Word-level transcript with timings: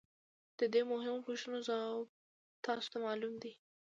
د 0.59 0.61
دې 0.73 0.81
مهمو 0.91 1.25
پوښتنو 1.27 1.57
ځواب 1.67 2.03
تاسو 2.63 2.87
ته 2.93 2.97
معلوم 3.05 3.33
دی 3.43 3.53